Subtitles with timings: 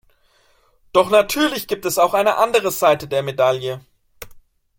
[0.93, 3.85] Doch natürlich gibt es auch eine andere Seite der Medaille.